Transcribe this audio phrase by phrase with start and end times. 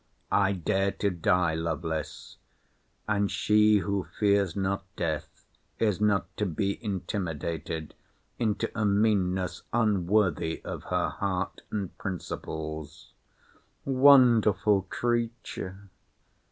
[0.31, 5.45] —I dare to die, Lovelace—and she who fears not death,
[5.77, 7.93] is not to be intimidated
[8.39, 13.13] into a meanness unworthy of her heart and principles!
[13.85, 15.91] Wonderful creature!